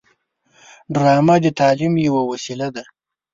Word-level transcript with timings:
ډرامه 0.93 1.35
د 1.43 1.47
تعلیم 1.59 1.93
یوه 2.07 2.21
وسیله 2.31 2.67
ده 2.75 2.83